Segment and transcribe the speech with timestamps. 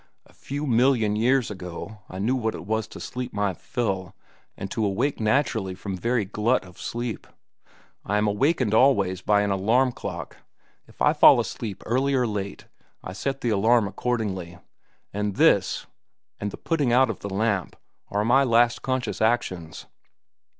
[0.25, 4.15] A few million years ago I knew what it was to sleep my fill
[4.57, 7.27] and to awake naturally from very glut of sleep.
[8.03, 10.37] I am awakened always now by an alarm clock.
[10.87, 12.65] If I fall asleep early or late,
[13.03, 14.57] I set the alarm accordingly;
[15.13, 15.85] and this,
[16.39, 17.75] and the putting out of the lamp,
[18.09, 19.85] are my last conscious actions.